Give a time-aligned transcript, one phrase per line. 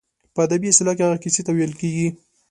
[0.33, 2.07] په ادبي اصطلاح هغې کیسې ته ویل کیږي.